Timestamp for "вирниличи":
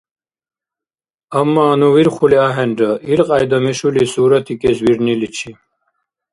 4.85-5.49